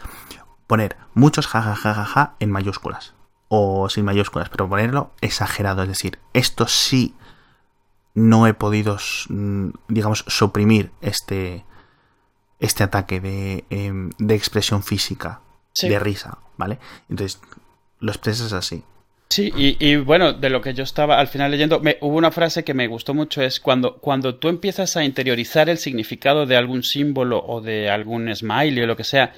poner 0.68 0.98
muchos 1.14 1.48
jajajajaja 1.48 2.36
en 2.40 2.52
mayúsculas. 2.52 3.14
O 3.48 3.90
sin 3.90 4.06
mayúsculas, 4.06 4.50
pero 4.50 4.68
ponerlo 4.68 5.12
exagerado. 5.22 5.84
Es 5.84 5.90
decir, 5.90 6.20
esto 6.34 6.68
sí 6.68 7.14
no 8.14 8.48
he 8.48 8.54
podido, 8.54 8.98
mm, 9.30 9.70
digamos, 9.88 10.26
suprimir 10.28 10.92
este, 11.02 11.66
este 12.60 12.84
ataque 12.84 13.20
de, 13.20 13.66
em, 13.70 14.10
de 14.18 14.36
expresión 14.36 14.84
física, 14.84 15.42
Sí. 15.74 15.90
de 15.90 16.00
risa, 16.00 16.38
¿vale? 16.58 16.80
Entonces, 17.10 17.42
lo 18.00 18.12
expresas 18.12 18.54
así. 18.54 18.84
Sí, 19.30 19.52
y, 19.56 19.76
y 19.86 19.98
bueno, 19.98 20.34
de 20.34 20.50
lo 20.50 20.62
que 20.62 20.74
yo 20.74 20.84
estaba 20.84 21.20
al 21.20 21.28
final 21.28 21.52
leyendo, 21.52 21.80
me, 21.82 21.98
hubo 22.00 22.16
una 22.16 22.32
frase 22.32 22.64
que 22.64 22.74
me 22.74 22.88
gustó 22.88 23.14
mucho, 23.14 23.42
es 23.42 23.60
cuando, 23.60 23.98
cuando 23.98 24.36
tú 24.36 24.48
empiezas 24.48 24.96
a 24.96 25.04
interiorizar 25.04 25.68
el 25.68 25.78
significado 25.78 26.46
de 26.46 26.56
algún 26.56 26.84
símbolo 26.84 27.44
o 27.46 27.60
de 27.60 27.90
algún 27.90 28.34
smiley 28.34 28.84
o 28.84 28.88
lo 28.88 28.96
que 28.96 29.04
sea, 29.04 29.34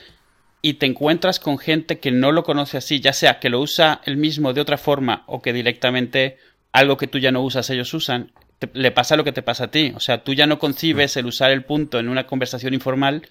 y 0.62 0.74
te 0.75 0.86
encuentras 0.86 1.39
con 1.39 1.57
gente 1.57 2.00
que 2.00 2.12
no 2.12 2.31
lo 2.31 2.44
conoce 2.44 2.77
así, 2.77 3.00
ya 3.00 3.13
sea 3.13 3.39
que 3.39 3.50
lo 3.50 3.59
usa 3.62 4.01
el 4.06 4.18
mismo 4.18 4.54
de 4.54 4.62
otra 4.62 4.77
forma 4.77 5.24
o 5.27 5.42
que 5.42 5.54
directamente 5.54 6.38
algo 6.74 6.98
que 6.98 7.07
tú 7.07 7.19
ya 7.19 7.31
no 7.31 7.42
usas 7.42 7.69
ellos 7.69 7.94
usan, 7.94 8.31
te- 8.59 8.69
le 8.74 8.92
pasa 8.92 9.15
lo 9.15 9.24
que 9.24 9.31
te 9.31 9.42
pasa 9.44 9.65
a 9.65 9.71
ti. 9.71 9.94
O 9.95 10.00
sea, 10.00 10.24
tú 10.24 10.33
ya 10.33 10.48
no 10.48 10.59
concibes 10.59 11.15
el 11.18 11.25
usar 11.27 11.51
el 11.51 11.63
punto 11.63 12.00
en 12.00 12.09
una 12.09 12.25
conversación 12.27 12.74
informal. 12.74 13.27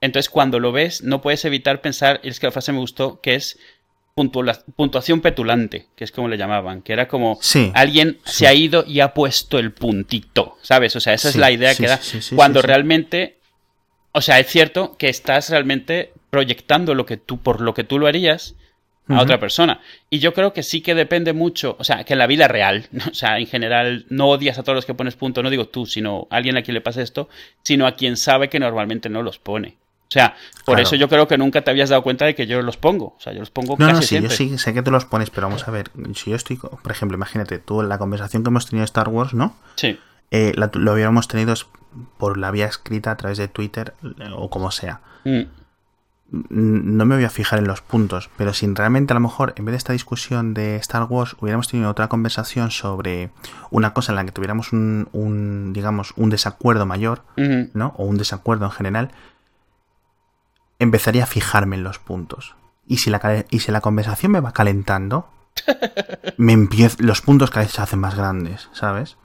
Entonces, 0.00 0.30
cuando 0.30 0.58
lo 0.60 0.72
ves, 0.72 1.02
no 1.02 1.20
puedes 1.20 1.44
evitar 1.44 1.82
pensar, 1.82 2.20
y 2.22 2.28
es 2.28 2.40
que 2.40 2.46
la 2.46 2.52
frase 2.52 2.72
me 2.72 2.78
gustó, 2.78 3.20
que 3.20 3.34
es 3.34 3.58
puntua- 4.16 4.64
puntuación 4.76 5.20
petulante, 5.20 5.88
que 5.94 6.04
es 6.04 6.10
como 6.12 6.28
le 6.28 6.38
llamaban, 6.38 6.80
que 6.82 6.94
era 6.94 7.06
como 7.06 7.38
Sí. 7.42 7.70
alguien 7.74 8.18
sí. 8.24 8.38
se 8.38 8.46
ha 8.46 8.54
ido 8.54 8.84
y 8.86 9.00
ha 9.00 9.12
puesto 9.12 9.58
el 9.58 9.72
puntito, 9.72 10.56
¿sabes? 10.62 10.96
O 10.96 11.00
sea, 11.00 11.12
esa 11.14 11.28
Sí, 11.30 11.36
es 11.36 11.40
la 11.40 11.50
idea 11.50 11.74
que 11.74 11.86
da. 11.86 12.00
cuando 12.34 12.62
realmente, 12.62 13.38
o 14.12 14.22
sea, 14.22 14.40
es 14.40 14.46
cierto 14.48 14.96
que 14.96 15.08
estás 15.10 15.50
realmente 15.50 16.12
proyectando 16.30 16.94
lo 16.94 17.06
que 17.06 17.16
tú, 17.16 17.38
por 17.38 17.60
lo 17.60 17.74
que 17.74 17.84
tú 17.84 17.98
lo 17.98 18.06
harías 18.06 18.54
a 19.08 19.20
otra 19.22 19.40
persona. 19.40 19.80
Y 20.08 20.20
yo 20.20 20.32
creo 20.34 20.52
que 20.52 20.62
sí 20.62 20.82
que 20.82 20.94
depende 20.94 21.32
mucho, 21.32 21.74
o 21.80 21.84
sea, 21.84 22.04
que 22.04 22.12
en 22.12 22.20
la 22.20 22.28
vida 22.28 22.46
real, 22.46 22.86
¿no? 22.92 23.02
o 23.10 23.14
sea, 23.14 23.38
en 23.40 23.46
general, 23.48 24.06
no 24.08 24.28
odias 24.28 24.58
a 24.58 24.62
todos 24.62 24.76
los 24.76 24.86
que 24.86 24.94
pones 24.94 25.16
punto, 25.16 25.42
no 25.42 25.50
digo 25.50 25.66
tú, 25.66 25.84
sino 25.86 26.28
alguien 26.30 26.56
a 26.56 26.62
quien 26.62 26.74
le 26.74 26.80
pasa 26.80 27.02
esto, 27.02 27.28
sino 27.62 27.86
a 27.88 27.92
quien 27.96 28.16
sabe 28.16 28.48
que 28.48 28.60
normalmente 28.60 29.08
no 29.08 29.22
los 29.24 29.38
pone. 29.40 29.78
O 30.02 30.12
sea, 30.12 30.34
por 30.64 30.74
Claro. 30.74 30.82
eso 30.82 30.96
yo 30.96 31.08
creo 31.08 31.26
que 31.28 31.38
nunca 31.38 31.62
te 31.62 31.70
habías 31.70 31.88
dado 31.88 32.02
cuenta 32.02 32.24
de 32.24 32.34
que 32.34 32.46
yo 32.46 32.62
los 32.62 32.76
pongo. 32.76 33.14
O 33.16 33.20
sea, 33.20 33.32
yo 33.32 33.38
los 33.40 33.50
pongo 33.50 33.76
No, 33.78 33.86
casi 33.86 33.92
no, 33.92 34.00
sí, 34.02 34.06
siempre. 34.08 34.30
yo 34.30 34.36
sí 34.36 34.58
sé 34.58 34.74
que 34.74 34.82
te 34.82 34.90
los 34.92 35.04
pones, 35.04 35.30
pero 35.30 35.46
vamos 35.48 35.66
a 35.66 35.70
ver, 35.72 35.90
si 36.14 36.30
yo 36.30 36.36
estoy, 36.36 36.56
por 36.56 36.90
ejemplo, 36.92 37.16
imagínate, 37.16 37.58
tú 37.58 37.80
en 37.80 37.88
la 37.88 37.98
conversación 37.98 38.42
que 38.44 38.48
hemos 38.48 38.66
tenido 38.66 38.82
de 38.82 38.86
Star 38.86 39.08
Wars, 39.08 39.34
¿no? 39.34 39.56
Sí. 39.76 39.98
Eh, 40.32 40.52
la- 40.56 40.70
lo 40.74 40.92
hubiéramos 40.94 41.26
tenido 41.28 41.54
por 42.18 42.38
la 42.38 42.50
vía 42.52 42.66
escrita 42.66 43.10
a 43.12 43.16
través 43.16 43.38
de 43.38 43.46
Twitter 43.48 43.94
eh, 44.04 44.30
o 44.34 44.50
como 44.50 44.70
sea. 44.72 45.00
Mm. 45.24 45.42
No 46.30 47.04
me 47.04 47.16
voy 47.16 47.24
a 47.24 47.30
fijar 47.30 47.58
en 47.58 47.66
los 47.66 47.80
puntos, 47.80 48.30
pero 48.36 48.52
si 48.52 48.72
realmente 48.72 49.12
a 49.12 49.14
lo 49.14 49.20
mejor 49.20 49.52
en 49.56 49.64
vez 49.64 49.72
de 49.72 49.78
esta 49.78 49.92
discusión 49.92 50.54
de 50.54 50.76
Star 50.76 51.04
Wars 51.04 51.36
hubiéramos 51.40 51.68
tenido 51.68 51.90
otra 51.90 52.08
conversación 52.08 52.70
sobre 52.70 53.30
una 53.70 53.92
cosa 53.94 54.12
en 54.12 54.16
la 54.16 54.24
que 54.24 54.32
tuviéramos 54.32 54.72
un, 54.72 55.08
un, 55.12 55.72
digamos, 55.72 56.12
un 56.16 56.30
desacuerdo 56.30 56.86
mayor. 56.86 57.24
¿no? 57.74 57.94
O 57.96 58.04
un 58.04 58.16
desacuerdo 58.16 58.66
en 58.66 58.70
general, 58.70 59.10
empezaría 60.78 61.24
a 61.24 61.26
fijarme 61.26 61.76
en 61.76 61.84
los 61.84 61.98
puntos. 61.98 62.54
Y 62.86 62.98
si 62.98 63.10
la, 63.10 63.44
y 63.50 63.60
si 63.60 63.70
la 63.70 63.80
conversación 63.80 64.32
me 64.32 64.40
va 64.40 64.52
calentando, 64.52 65.30
me 66.36 66.52
empiezo, 66.52 66.96
los 67.00 67.22
puntos 67.22 67.50
cada 67.50 67.64
vez 67.64 67.72
se 67.72 67.82
hacen 67.82 68.00
más 68.00 68.14
grandes, 68.14 68.68
¿sabes? 68.72 69.16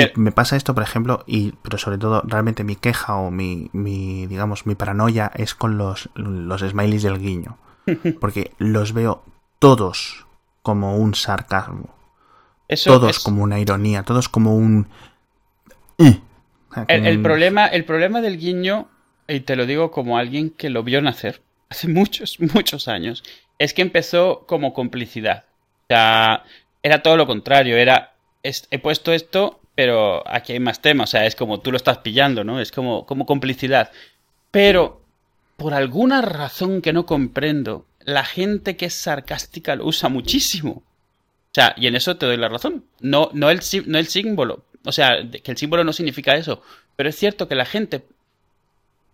Pero- 0.00 0.12
me 0.16 0.32
pasa 0.32 0.56
esto, 0.56 0.74
por 0.74 0.82
ejemplo, 0.82 1.24
y 1.26 1.52
pero 1.62 1.78
sobre 1.78 1.98
todo, 1.98 2.22
realmente 2.26 2.64
mi 2.64 2.76
queja 2.76 3.16
o 3.16 3.30
mi, 3.30 3.70
mi 3.72 4.26
digamos, 4.26 4.66
mi 4.66 4.74
paranoia 4.74 5.30
es 5.34 5.54
con 5.54 5.78
los, 5.78 6.08
los 6.14 6.60
smileys 6.62 7.02
del 7.02 7.18
guiño. 7.18 7.58
Porque 8.20 8.52
los 8.58 8.92
veo 8.92 9.22
todos 9.58 10.26
como 10.62 10.96
un 10.96 11.14
sarcasmo. 11.14 11.94
Eso 12.68 12.90
todos 12.98 13.16
es- 13.18 13.22
como 13.22 13.42
una 13.42 13.58
ironía, 13.60 14.02
todos 14.02 14.28
como 14.28 14.56
un... 14.56 14.88
El, 16.88 17.22
problema, 17.22 17.66
el 17.66 17.84
problema 17.84 18.20
del 18.20 18.38
guiño, 18.38 18.88
y 19.28 19.40
te 19.40 19.56
lo 19.56 19.64
digo 19.66 19.90
como 19.90 20.18
alguien 20.18 20.50
que 20.50 20.68
lo 20.68 20.82
vio 20.82 21.00
nacer 21.00 21.40
hace 21.70 21.88
muchos, 21.88 22.38
muchos 22.54 22.88
años, 22.88 23.24
es 23.58 23.72
que 23.72 23.82
empezó 23.82 24.44
como 24.46 24.74
complicidad. 24.74 25.44
O 25.84 25.86
sea, 25.88 26.44
era 26.82 27.02
todo 27.02 27.16
lo 27.16 27.26
contrario, 27.26 27.76
era, 27.76 28.12
he 28.42 28.78
puesto 28.78 29.12
esto 29.12 29.60
pero 29.76 30.24
aquí 30.26 30.54
hay 30.54 30.58
más 30.60 30.80
temas, 30.80 31.10
o 31.10 31.12
sea, 31.12 31.26
es 31.26 31.36
como 31.36 31.60
tú 31.60 31.70
lo 31.70 31.76
estás 31.76 31.98
pillando, 31.98 32.42
¿no? 32.42 32.60
Es 32.60 32.72
como, 32.72 33.06
como 33.06 33.26
complicidad. 33.26 33.92
Pero, 34.50 35.02
por 35.58 35.74
alguna 35.74 36.22
razón 36.22 36.80
que 36.80 36.94
no 36.94 37.04
comprendo, 37.06 37.86
la 38.00 38.24
gente 38.24 38.76
que 38.76 38.86
es 38.86 38.94
sarcástica 38.94 39.76
lo 39.76 39.84
usa 39.84 40.08
muchísimo. 40.08 40.70
O 40.72 41.52
sea, 41.52 41.74
y 41.76 41.86
en 41.86 41.94
eso 41.94 42.16
te 42.16 42.24
doy 42.24 42.38
la 42.38 42.48
razón. 42.48 42.86
No, 43.00 43.30
no, 43.34 43.50
el, 43.50 43.60
no 43.86 43.98
el 43.98 44.06
símbolo. 44.06 44.64
O 44.84 44.92
sea, 44.92 45.18
que 45.30 45.50
el 45.50 45.58
símbolo 45.58 45.84
no 45.84 45.92
significa 45.92 46.36
eso. 46.36 46.62
Pero 46.96 47.10
es 47.10 47.16
cierto 47.16 47.46
que 47.46 47.54
la 47.54 47.66
gente 47.66 48.06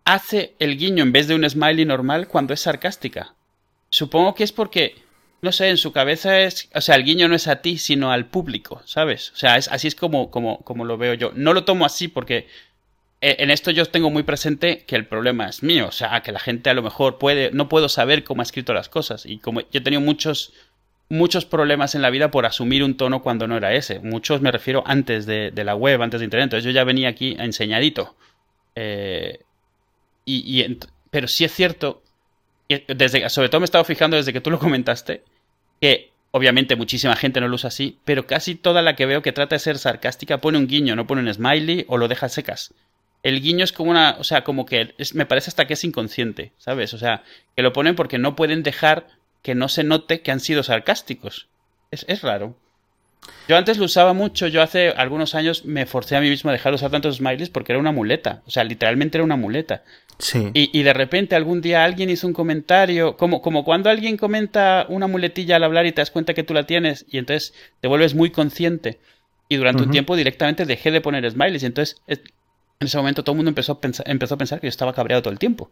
hace 0.04 0.54
el 0.60 0.78
guiño 0.78 1.02
en 1.02 1.12
vez 1.12 1.26
de 1.26 1.34
un 1.34 1.48
smiley 1.48 1.84
normal 1.84 2.28
cuando 2.28 2.54
es 2.54 2.60
sarcástica. 2.60 3.34
Supongo 3.90 4.34
que 4.34 4.44
es 4.44 4.52
porque, 4.52 4.94
no 5.42 5.50
sé, 5.50 5.68
en 5.68 5.76
su 5.76 5.92
cabeza 5.92 6.40
es, 6.40 6.70
o 6.72 6.80
sea, 6.80 6.94
el 6.94 7.04
guiño 7.04 7.28
no 7.28 7.34
es 7.34 7.48
a 7.48 7.62
ti, 7.62 7.76
sino 7.76 8.12
al 8.12 8.26
público, 8.26 8.80
¿sabes? 8.84 9.32
O 9.32 9.36
sea, 9.36 9.56
es, 9.56 9.66
así 9.68 9.88
es 9.88 9.96
como, 9.96 10.30
como, 10.30 10.58
como 10.60 10.84
lo 10.84 10.96
veo 10.96 11.14
yo. 11.14 11.32
No 11.34 11.52
lo 11.52 11.64
tomo 11.64 11.84
así 11.84 12.06
porque 12.06 12.46
eh, 13.20 13.36
en 13.40 13.50
esto 13.50 13.72
yo 13.72 13.84
tengo 13.86 14.08
muy 14.08 14.22
presente 14.22 14.84
que 14.86 14.94
el 14.94 15.06
problema 15.06 15.48
es 15.48 15.64
mío, 15.64 15.88
o 15.88 15.92
sea, 15.92 16.22
que 16.22 16.30
la 16.30 16.38
gente 16.38 16.70
a 16.70 16.74
lo 16.74 16.82
mejor 16.82 17.18
puede, 17.18 17.50
no 17.50 17.68
puedo 17.68 17.88
saber 17.88 18.22
cómo 18.22 18.42
ha 18.42 18.44
escrito 18.44 18.72
las 18.72 18.88
cosas 18.88 19.26
y 19.26 19.38
como 19.38 19.60
yo 19.62 19.66
he 19.72 19.80
tenido 19.80 20.00
muchos 20.00 20.52
muchos 21.08 21.44
problemas 21.44 21.94
en 21.94 22.02
la 22.02 22.08
vida 22.08 22.30
por 22.30 22.46
asumir 22.46 22.82
un 22.82 22.96
tono 22.96 23.22
cuando 23.22 23.46
no 23.46 23.56
era 23.56 23.74
ese. 23.74 23.98
Muchos 23.98 24.40
me 24.40 24.50
refiero 24.50 24.82
antes 24.86 25.26
de, 25.26 25.52
la 25.56 25.74
web, 25.74 26.00
antes 26.00 26.20
de 26.20 26.24
internet. 26.24 26.44
Entonces 26.44 26.64
yo 26.64 26.70
ya 26.70 26.84
venía 26.84 27.10
aquí 27.10 27.36
enseñadito. 27.38 28.16
Eh, 28.74 29.40
y, 30.24 30.78
pero 31.10 31.28
sí 31.28 31.44
es 31.44 31.52
cierto, 31.52 32.02
desde, 32.88 33.28
sobre 33.28 33.48
todo 33.50 33.60
me 33.60 33.64
he 33.64 33.66
estado 33.66 33.84
fijando 33.84 34.16
desde 34.16 34.32
que 34.32 34.40
tú 34.40 34.50
lo 34.50 34.58
comentaste, 34.58 35.22
que 35.82 36.12
obviamente 36.30 36.76
muchísima 36.76 37.16
gente 37.16 37.40
no 37.40 37.48
lo 37.48 37.56
usa 37.56 37.66
así, 37.66 37.98
pero 38.04 38.24
casi 38.24 38.54
toda 38.54 38.82
la 38.82 38.94
que 38.94 39.04
veo 39.04 39.20
que 39.20 39.32
trata 39.32 39.56
de 39.56 39.58
ser 39.58 39.78
sarcástica 39.78 40.38
pone 40.38 40.56
un 40.56 40.68
guiño, 40.68 40.94
no 40.94 41.08
pone 41.08 41.22
un 41.22 41.34
smiley 41.34 41.86
o 41.88 41.98
lo 41.98 42.06
deja 42.06 42.28
secas. 42.28 42.72
El 43.24 43.42
guiño 43.42 43.64
es 43.64 43.72
como 43.72 43.90
una, 43.90 44.14
o 44.20 44.22
sea, 44.22 44.44
como 44.44 44.64
que 44.64 44.94
me 45.14 45.26
parece 45.26 45.50
hasta 45.50 45.66
que 45.66 45.74
es 45.74 45.82
inconsciente, 45.82 46.52
¿sabes? 46.56 46.94
O 46.94 46.98
sea, 46.98 47.24
que 47.56 47.62
lo 47.62 47.72
ponen 47.72 47.96
porque 47.96 48.18
no 48.18 48.36
pueden 48.36 48.62
dejar 48.62 49.08
que 49.42 49.56
no 49.56 49.68
se 49.68 49.82
note 49.82 50.20
que 50.20 50.30
han 50.30 50.38
sido 50.38 50.62
sarcásticos. 50.62 51.48
Es, 51.90 52.04
es 52.08 52.22
raro. 52.22 52.56
Yo 53.48 53.56
antes 53.56 53.78
lo 53.78 53.86
usaba 53.86 54.12
mucho, 54.12 54.46
yo 54.46 54.62
hace 54.62 54.90
algunos 54.90 55.34
años 55.34 55.64
me 55.64 55.86
forcé 55.86 56.16
a 56.16 56.20
mí 56.20 56.30
mismo 56.30 56.50
a 56.50 56.52
dejar 56.52 56.72
de 56.72 56.76
usar 56.76 56.90
tantos 56.90 57.16
smileys 57.16 57.50
porque 57.50 57.72
era 57.72 57.80
una 57.80 57.92
muleta, 57.92 58.42
o 58.46 58.50
sea, 58.50 58.64
literalmente 58.64 59.18
era 59.18 59.24
una 59.24 59.36
muleta. 59.36 59.82
Sí. 60.18 60.50
Y, 60.54 60.82
de 60.82 60.92
repente 60.92 61.34
algún 61.34 61.60
día 61.60 61.82
alguien 61.82 62.08
hizo 62.08 62.28
un 62.28 62.32
comentario, 62.32 63.16
como, 63.16 63.42
como 63.42 63.64
cuando 63.64 63.90
alguien 63.90 64.16
comenta 64.16 64.86
una 64.88 65.08
muletilla 65.08 65.56
al 65.56 65.64
hablar 65.64 65.84
y 65.86 65.92
te 65.92 66.00
das 66.00 66.12
cuenta 66.12 66.32
que 66.32 66.44
tú 66.44 66.54
la 66.54 66.64
tienes 66.64 67.04
y 67.10 67.18
entonces 67.18 67.54
te 67.80 67.88
vuelves 67.88 68.14
muy 68.14 68.30
consciente. 68.30 69.00
Y 69.48 69.56
durante 69.56 69.82
un 69.82 69.90
tiempo 69.90 70.14
directamente 70.14 70.64
dejé 70.64 70.92
de 70.92 71.00
poner 71.00 71.28
smileys 71.28 71.64
y 71.64 71.66
entonces 71.66 72.00
en 72.06 72.20
ese 72.80 72.96
momento 72.96 73.24
todo 73.24 73.34
el 73.34 73.38
mundo 73.38 73.50
empezó 73.50 73.72
a, 73.72 73.80
pensar, 73.80 74.08
empezó 74.08 74.34
a 74.34 74.38
pensar 74.38 74.60
que 74.60 74.66
yo 74.66 74.70
estaba 74.70 74.92
cabreado 74.92 75.22
todo 75.22 75.32
el 75.32 75.38
tiempo. 75.38 75.70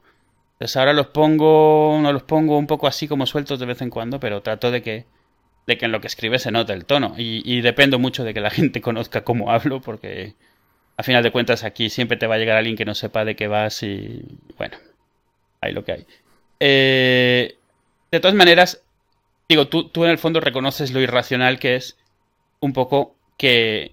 Entonces 0.54 0.76
ahora 0.76 0.92
los 0.92 1.06
pongo, 1.06 1.98
no 2.02 2.12
los 2.12 2.24
pongo 2.24 2.58
un 2.58 2.66
poco 2.66 2.86
así 2.86 3.08
como 3.08 3.26
sueltos 3.26 3.58
de 3.58 3.66
vez 3.66 3.80
en 3.82 3.90
cuando, 3.90 4.20
pero 4.20 4.42
trato 4.42 4.70
de 4.70 4.82
que 4.82 5.06
de 5.66 5.78
que 5.78 5.86
en 5.86 5.92
lo 5.92 6.00
que 6.00 6.06
escribe 6.06 6.38
se 6.38 6.50
note 6.50 6.72
el 6.72 6.84
tono. 6.84 7.14
Y, 7.16 7.60
dependo 7.60 7.98
mucho 7.98 8.24
de 8.24 8.34
que 8.34 8.40
la 8.40 8.50
gente 8.50 8.80
conozca 8.80 9.24
cómo 9.24 9.50
hablo, 9.50 9.80
porque 9.80 10.34
a 10.96 11.02
final 11.02 11.22
de 11.22 11.32
cuentas 11.32 11.64
aquí 11.64 11.90
siempre 11.90 12.16
te 12.16 12.26
va 12.26 12.34
a 12.34 12.38
llegar 12.38 12.56
alguien 12.56 12.76
que 12.76 12.84
no 12.84 12.94
sepa 12.94 13.24
de 13.24 13.36
qué 13.36 13.48
vas 13.48 13.82
y 13.82 14.22
bueno, 14.58 14.76
hay 15.60 15.72
lo 15.72 15.84
que 15.84 15.92
hay. 15.92 16.06
Eh, 16.60 17.56
de 18.10 18.20
todas 18.20 18.34
maneras, 18.34 18.82
digo, 19.48 19.68
tú, 19.68 19.88
tú 19.88 20.04
en 20.04 20.10
el 20.10 20.18
fondo 20.18 20.40
reconoces 20.40 20.92
lo 20.92 21.00
irracional 21.00 21.58
que 21.58 21.76
es 21.76 21.96
un 22.60 22.72
poco 22.72 23.14
que, 23.38 23.92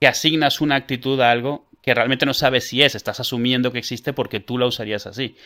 que 0.00 0.08
asignas 0.08 0.60
una 0.60 0.76
actitud 0.76 1.20
a 1.20 1.30
algo 1.30 1.66
que 1.82 1.94
realmente 1.94 2.26
no 2.26 2.34
sabes 2.34 2.68
si 2.68 2.82
es, 2.82 2.94
estás 2.94 3.20
asumiendo 3.20 3.72
que 3.72 3.78
existe 3.78 4.12
porque 4.12 4.40
tú 4.40 4.58
la 4.58 4.66
usarías 4.66 5.06
así. 5.06 5.36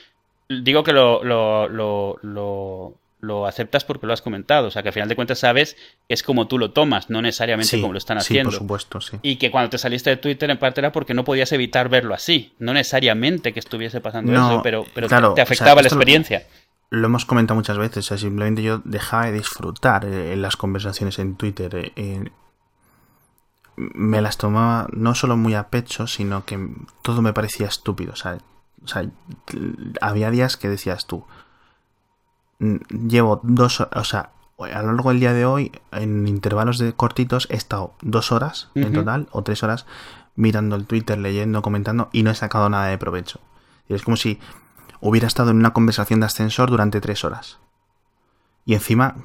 Digo 0.49 0.83
que 0.83 0.93
lo 0.93 1.23
lo 1.23 2.99
aceptas 3.47 3.85
porque 3.85 4.07
lo 4.07 4.13
has 4.13 4.23
comentado. 4.23 4.69
O 4.69 4.71
sea, 4.71 4.83
que 4.83 4.89
al 4.89 4.93
final 4.93 5.09
de 5.09 5.17
cuentas 5.17 5.39
sabes 5.39 5.75
que 6.09 6.15
es 6.15 6.23
como 6.23 6.47
tú 6.47 6.59
lo 6.59 6.73
tomas, 6.73 7.11
no 7.11 7.23
necesariamente 7.23 7.81
como 7.81 7.93
lo 7.93 7.99
están 7.99 8.19
haciendo. 8.19 8.51
Sí, 8.51 8.57
por 8.57 8.63
supuesto, 8.63 9.01
sí. 9.01 9.19
Y 9.23 9.37
que 9.37 9.51
cuando 9.51 9.71
te 9.71 9.79
saliste 9.79 10.11
de 10.11 10.17
Twitter 10.17 10.51
en 10.51 10.59
parte 10.59 10.81
era 10.81 10.93
porque 10.93 11.15
no 11.15 11.25
podías 11.25 11.53
evitar 11.53 11.89
verlo 11.89 12.15
así. 12.15 12.55
No 12.59 12.73
necesariamente 12.73 13.53
que 13.53 13.61
estuviese 13.61 14.01
pasando 14.01 14.33
eso, 14.33 14.61
pero, 14.63 14.85
pero 14.95 15.09
te, 15.35 15.41
afectaba 15.41 15.83
la 15.83 15.89
experiencia. 15.89 16.47
Lo, 16.91 17.07
hemos 17.07 17.25
comentado 17.25 17.57
muchas 17.57 17.79
veces. 17.79 17.99
O 17.99 18.03
sea, 18.03 18.19
simplemente 18.19 18.63
yo 18.63 18.81
dejaba 18.85 19.27
de 19.27 19.33
disfrutar 19.33 20.05
eh, 20.05 20.37
las 20.37 20.57
conversaciones 20.57 21.19
en 21.19 21.37
Twitter. 21.37 21.93
Eh, 21.97 22.31
me 23.77 24.23
las 24.23 24.39
tomaba 24.39 24.87
no 24.93 25.15
solo 25.15 25.37
muy 25.37 25.55
a 25.55 25.69
pecho, 25.69 26.07
sino 26.07 26.45
que 26.45 26.59
todo 27.03 27.23
me 27.23 27.33
parecía 27.33 27.67
estúpido. 27.67 28.13
O 28.13 28.17
sea 28.17 28.39
había 30.01 30.31
días 30.31 30.57
que 30.57 30.69
decías 30.69 31.07
tú 31.07 31.25
llevo 32.89 33.41
dos, 33.43 33.81
o 33.81 34.05
sea, 34.05 34.31
a 34.59 34.83
lo 34.83 34.93
largo 34.93 35.11
del 35.11 35.21
día 35.21 35.33
de 35.33 35.47
hoy, 35.47 35.73
en 35.93 36.27
intervalos 36.29 36.79
de 36.79 36.93
cortitos, 36.93 37.49
he 37.51 37.57
estado 37.57 37.95
dos 38.03 38.33
horas 38.33 38.71
en 38.75 38.93
total, 38.93 39.29
o 39.33 39.43
tres 39.43 39.63
horas, 39.63 39.87
mirando 40.37 40.77
el 40.77 40.87
Twitter, 40.87 41.19
leyendo, 41.19 41.63
comentando, 41.63 42.09
y 42.13 42.23
no 42.23 42.31
he 42.31 42.35
sacado 42.35 42.69
nada 42.69 42.87
de 42.87 42.99
provecho. 42.99 43.41
Y 43.89 43.95
es 43.95 44.03
como 44.03 44.17
si 44.17 44.39
hubiera 45.01 45.27
estado 45.27 45.51
en 45.51 45.59
una 45.59 45.73
conversación 45.73 46.21
de 46.21 46.27
ascensor 46.27 46.71
durante 46.71 47.01
tres 47.01 47.25
horas. 47.25 47.59
Y 48.65 48.75
encima, 48.75 49.17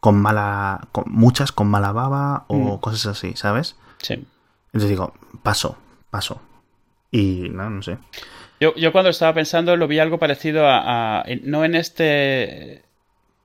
con 0.00 0.20
mala. 0.20 0.88
Con, 0.92 1.04
muchas 1.08 1.52
con 1.52 1.68
mala 1.68 1.92
baba 1.92 2.44
o 2.48 2.76
mm. 2.76 2.80
cosas 2.80 3.06
así, 3.06 3.34
¿sabes? 3.36 3.76
Sí. 3.98 4.26
Entonces 4.66 4.88
digo, 4.88 5.12
paso, 5.42 5.76
paso. 6.10 6.40
Y 7.10 7.50
no, 7.50 7.68
no 7.68 7.82
sé. 7.82 7.98
Yo, 8.62 8.76
yo 8.76 8.92
cuando 8.92 9.10
estaba 9.10 9.34
pensando 9.34 9.76
lo 9.76 9.88
vi 9.88 9.98
algo 9.98 10.20
parecido 10.20 10.68
a, 10.68 11.24
no 11.42 11.64
en 11.64 11.74
este, 11.74 12.82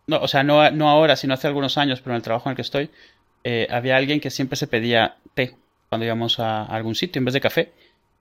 no, 0.06 0.18
o 0.18 0.28
sea, 0.28 0.44
no, 0.44 0.70
no 0.70 0.90
ahora, 0.90 1.16
sino 1.16 1.34
hace 1.34 1.48
algunos 1.48 1.80
años, 1.80 2.02
pero 2.02 2.12
en 2.14 2.18
el 2.18 2.22
trabajo 2.22 2.48
en 2.48 2.52
el 2.52 2.56
que 2.56 2.62
estoy, 2.62 2.92
eh, 3.44 3.68
había 3.72 3.98
alguien 3.98 4.20
que 4.20 4.30
siempre 4.30 4.58
se 4.58 4.68
pedía 4.68 5.16
té 5.34 5.56
cuando 5.90 6.06
íbamos 6.06 6.40
a, 6.40 6.66
algún 6.66 6.94
sitio 6.94 7.18
en 7.18 7.26
vez 7.26 7.34
de 7.34 7.42
café. 7.42 7.72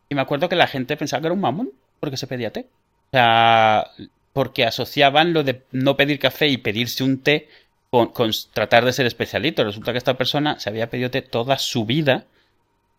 Y 0.08 0.14
me 0.14 0.22
acuerdo 0.22 0.48
que 0.48 0.56
la 0.56 0.68
gente 0.68 0.96
pensaba 0.96 1.20
que 1.20 1.26
era 1.26 1.34
un 1.34 1.40
mamón 1.42 1.70
porque 2.00 2.16
se 2.16 2.26
pedía 2.26 2.50
té. 2.50 2.60
O 2.60 3.10
sea, 3.10 3.90
porque 4.32 4.64
asociaban 4.64 5.34
lo 5.34 5.42
de 5.42 5.64
no 5.72 5.98
pedir 5.98 6.18
café 6.18 6.48
y 6.48 6.56
pedirse 6.56 7.04
un 7.04 7.22
té 7.22 7.50
con, 7.90 8.06
con 8.06 8.30
tratar 8.54 8.86
de 8.86 8.94
ser 8.94 9.04
especialito. 9.04 9.64
Resulta 9.64 9.92
que 9.92 9.98
esta 9.98 10.16
persona 10.16 10.58
se 10.58 10.70
había 10.70 10.88
pedido 10.88 11.10
té 11.10 11.20
toda 11.20 11.58
su 11.58 11.84
vida 11.84 12.24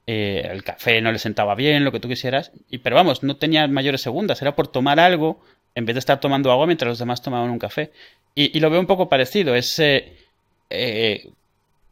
eh, 0.08 0.48
el 0.50 0.64
café 0.64 1.02
no 1.02 1.12
le 1.12 1.20
sentaba 1.20 1.54
bien, 1.54 1.84
lo 1.84 1.92
que 1.92 2.00
tú 2.00 2.08
quisieras, 2.08 2.52
y, 2.70 2.78
pero 2.80 2.96
vamos, 2.96 3.24
no 3.24 3.36
tenía 3.36 3.68
mayores 3.68 4.02
segundas, 4.02 4.42
era 4.42 4.56
por 4.56 4.70
tomar 4.70 5.00
algo 5.00 5.42
en 5.76 5.86
vez 5.86 5.96
de 5.96 6.00
estar 6.00 6.20
tomando 6.20 6.52
agua 6.52 6.66
mientras 6.66 6.90
los 6.90 7.00
demás 7.00 7.22
tomaban 7.22 7.50
un 7.50 7.60
café. 7.60 7.92
Y, 8.34 8.60
lo 8.60 8.70
veo 8.70 8.80
un 8.80 8.88
poco 8.88 9.10
parecido, 9.10 9.54
es... 9.56 9.78
Eh, 9.80 10.18
eh, 10.70 11.30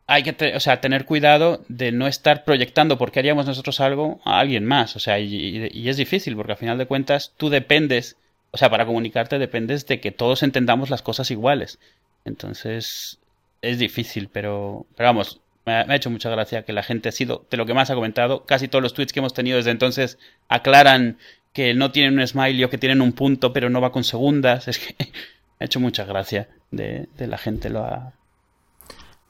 hay 0.08 0.22
que 0.22 0.56
o 0.56 0.60
sea, 0.60 0.82
tener 0.82 1.06
cuidado 1.06 1.64
de 1.68 1.92
no 1.92 2.06
estar 2.06 2.44
proyectando 2.44 2.98
porque 2.98 3.20
haríamos 3.20 3.48
nosotros 3.48 3.80
algo 3.80 4.22
a 4.24 4.40
alguien 4.40 4.64
más. 4.64 4.96
O 4.96 5.00
sea, 5.00 5.20
y, 5.20 5.70
y, 5.74 5.90
es 5.90 5.98
difícil 5.98 6.36
porque 6.36 6.52
al 6.52 6.58
final 6.60 6.78
de 6.78 6.86
cuentas 6.86 7.34
tú 7.38 7.50
dependes, 7.50 8.16
o 8.52 8.58
sea, 8.58 8.70
para 8.70 8.86
comunicarte 8.86 9.40
dependes 9.40 9.88
de 9.88 10.00
que 10.00 10.12
todos 10.12 10.44
entendamos 10.44 10.92
las 10.92 11.02
cosas 11.02 11.32
iguales. 11.32 11.80
Entonces 12.24 13.20
es 13.62 13.80
difícil, 13.80 14.30
pero, 14.32 14.86
pero 14.96 15.10
vamos, 15.10 15.42
me 15.66 15.74
ha, 15.74 15.96
hecho 15.96 16.10
mucha 16.10 16.30
gracia 16.30 16.64
que 16.64 16.74
la 16.74 16.84
gente 16.84 17.10
ha 17.10 17.12
sido 17.12 17.46
de 17.50 17.58
lo 17.58 17.66
que 17.66 17.74
más 17.74 17.90
ha 17.90 17.96
comentado. 17.96 18.46
Casi 18.46 18.68
todos 18.68 18.84
los 18.84 18.94
tweets 18.94 19.14
que 19.14 19.20
hemos 19.20 19.34
tenido 19.34 19.58
desde 19.58 19.72
entonces 19.72 20.20
aclaran 20.48 21.18
que 21.54 21.74
no 21.74 21.92
tienen 21.92 22.20
un 22.20 22.28
smiley 22.28 22.64
o 22.64 22.70
que 22.70 22.78
tienen 22.78 23.02
un 23.02 23.14
punto, 23.14 23.52
pero 23.52 23.70
no 23.70 23.82
va 23.82 23.92
con 23.92 24.04
segundas. 24.04 24.68
Es 24.68 24.78
que 24.78 24.96
me 25.00 25.64
ha 25.64 25.66
hecho 25.66 25.80
mucha 25.80 26.04
gracia 26.04 26.50
de, 26.70 27.08
la 27.18 27.38
gente 27.38 27.70
lo 27.70 27.84
ha. 27.84 28.14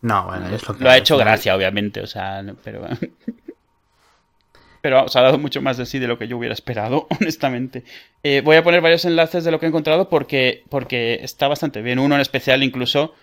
No, 0.01 0.25
bueno, 0.25 0.47
es 0.49 0.67
lo 0.67 0.75
que. 0.75 0.83
Lo 0.83 0.89
ha 0.89 0.97
hecho 0.97 1.17
gracia, 1.17 1.55
obviamente, 1.55 2.01
o 2.01 2.07
sea, 2.07 2.43
pero. 2.63 2.87
pero 4.81 5.05
os 5.05 5.15
ha 5.15 5.21
dado 5.21 5.37
mucho 5.37 5.61
más 5.61 5.77
de 5.77 5.85
sí 5.85 5.99
de 5.99 6.07
lo 6.07 6.19
que 6.19 6.27
yo 6.27 6.37
hubiera 6.37 6.53
esperado, 6.53 7.07
honestamente. 7.21 7.83
Eh, 8.23 8.41
voy 8.43 8.55
a 8.57 8.63
poner 8.63 8.81
varios 8.81 9.05
enlaces 9.05 9.43
de 9.43 9.51
lo 9.51 9.59
que 9.59 9.67
he 9.67 9.69
encontrado 9.69 10.09
porque, 10.09 10.63
porque 10.69 11.19
está 11.21 11.47
bastante 11.47 11.81
bien. 11.81 11.99
Uno 11.99 12.15
en 12.15 12.21
especial 12.21 12.61
incluso 12.61 13.13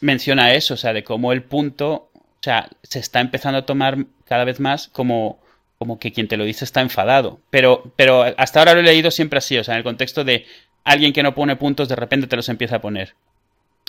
menciona 0.00 0.54
eso, 0.54 0.74
o 0.74 0.76
sea, 0.76 0.92
de 0.92 1.04
cómo 1.04 1.32
el 1.32 1.42
punto 1.42 2.10
o 2.44 2.50
sea, 2.52 2.68
se 2.82 2.98
está 2.98 3.20
empezando 3.20 3.58
a 3.58 3.64
tomar 3.64 4.04
cada 4.26 4.44
vez 4.44 4.60
más 4.60 4.88
como, 4.88 5.38
como 5.78 5.98
que 5.98 6.12
quien 6.12 6.28
te 6.28 6.36
lo 6.36 6.44
dice 6.44 6.66
está 6.66 6.82
enfadado. 6.82 7.40
Pero, 7.48 7.90
pero 7.96 8.22
hasta 8.36 8.58
ahora 8.58 8.74
lo 8.74 8.80
he 8.80 8.82
leído 8.82 9.10
siempre 9.10 9.38
así, 9.38 9.56
o 9.56 9.64
sea, 9.64 9.72
en 9.72 9.78
el 9.78 9.84
contexto 9.84 10.24
de 10.24 10.44
alguien 10.84 11.14
que 11.14 11.22
no 11.22 11.34
pone 11.34 11.56
puntos 11.56 11.88
de 11.88 11.96
repente 11.96 12.26
te 12.26 12.36
los 12.36 12.50
empieza 12.50 12.76
a 12.76 12.80
poner. 12.82 13.14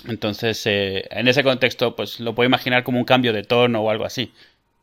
Entonces, 0.08 0.62
eh, 0.64 1.06
en 1.10 1.28
ese 1.28 1.44
contexto, 1.44 1.94
pues 1.94 2.18
lo 2.18 2.34
puedo 2.34 2.46
imaginar 2.46 2.82
como 2.82 2.98
un 2.98 3.04
cambio 3.04 3.34
de 3.34 3.42
tono 3.42 3.82
o 3.82 3.90
algo 3.90 4.06
así. 4.06 4.32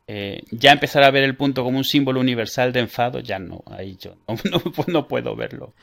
Eh, 0.06 0.44
ya 0.52 0.72
empezar 0.72 1.02
a 1.02 1.10
ver 1.10 1.24
el 1.24 1.36
punto 1.36 1.64
como 1.64 1.80
un 1.80 1.84
símbolo 1.84 2.20
universal 2.20 2.74
de 2.74 2.82
enfado, 2.82 3.22
ya 3.22 3.40
no, 3.40 3.64
ahí 3.72 3.98
yo 4.00 4.18
no, 4.28 4.62
no 4.88 5.08
puedo 5.08 5.36
verlo. 5.36 5.74